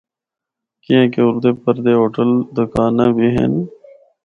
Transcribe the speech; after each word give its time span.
کیانکہ 0.83 1.19
اُردے 1.25 1.51
پردے 1.61 1.93
ہوٹل 1.99 2.31
دوکاناں 2.55 3.11
بھی 3.15 3.27
ہن۔ 3.35 3.53